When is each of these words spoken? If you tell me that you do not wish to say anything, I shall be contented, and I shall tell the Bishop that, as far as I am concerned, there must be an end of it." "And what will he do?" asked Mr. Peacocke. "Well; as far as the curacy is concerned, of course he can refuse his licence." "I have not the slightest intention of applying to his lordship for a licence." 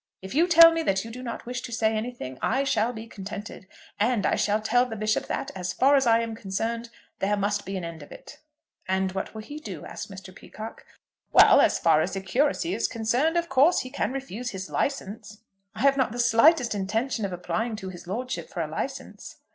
If 0.23 0.33
you 0.33 0.47
tell 0.47 0.71
me 0.71 0.81
that 0.81 1.05
you 1.05 1.11
do 1.11 1.21
not 1.21 1.45
wish 1.45 1.61
to 1.61 1.71
say 1.71 1.95
anything, 1.95 2.39
I 2.41 2.63
shall 2.63 2.91
be 2.91 3.05
contented, 3.05 3.67
and 3.99 4.25
I 4.25 4.35
shall 4.35 4.59
tell 4.59 4.87
the 4.87 4.95
Bishop 4.95 5.27
that, 5.27 5.51
as 5.55 5.73
far 5.73 5.95
as 5.95 6.07
I 6.07 6.21
am 6.21 6.33
concerned, 6.33 6.89
there 7.19 7.37
must 7.37 7.67
be 7.67 7.77
an 7.77 7.85
end 7.85 8.01
of 8.01 8.11
it." 8.11 8.39
"And 8.87 9.11
what 9.11 9.35
will 9.35 9.43
he 9.43 9.59
do?" 9.59 9.85
asked 9.85 10.09
Mr. 10.09 10.33
Peacocke. 10.35 10.83
"Well; 11.31 11.61
as 11.61 11.77
far 11.77 12.01
as 12.01 12.13
the 12.13 12.21
curacy 12.21 12.73
is 12.73 12.87
concerned, 12.87 13.37
of 13.37 13.47
course 13.47 13.81
he 13.81 13.91
can 13.91 14.11
refuse 14.11 14.49
his 14.49 14.71
licence." 14.71 15.41
"I 15.75 15.81
have 15.81 15.97
not 15.97 16.11
the 16.11 16.17
slightest 16.17 16.73
intention 16.73 17.23
of 17.23 17.31
applying 17.31 17.75
to 17.75 17.89
his 17.89 18.07
lordship 18.07 18.49
for 18.49 18.61
a 18.63 18.67
licence." 18.67 19.35